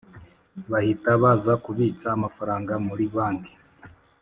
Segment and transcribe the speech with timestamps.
[0.71, 3.43] bahita baza kubitsa amafaranga muri bank